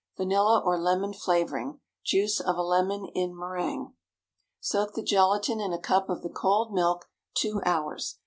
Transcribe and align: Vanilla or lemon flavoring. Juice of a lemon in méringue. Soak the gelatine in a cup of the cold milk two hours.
Vanilla 0.17 0.59
or 0.65 0.79
lemon 0.81 1.13
flavoring. 1.13 1.79
Juice 2.03 2.39
of 2.39 2.55
a 2.57 2.63
lemon 2.63 3.05
in 3.13 3.33
méringue. 3.35 3.93
Soak 4.59 4.95
the 4.95 5.03
gelatine 5.03 5.61
in 5.61 5.73
a 5.73 5.79
cup 5.79 6.09
of 6.09 6.23
the 6.23 6.29
cold 6.29 6.73
milk 6.73 7.05
two 7.37 7.61
hours. 7.67 8.17